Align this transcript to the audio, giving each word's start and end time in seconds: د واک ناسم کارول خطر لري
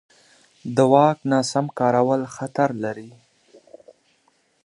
د 0.75 0.77
واک 0.91 1.17
ناسم 1.31 1.65
کارول 1.79 2.21
خطر 2.35 2.69
لري 2.83 3.09